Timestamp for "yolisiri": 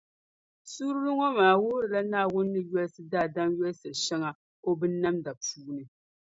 3.57-3.97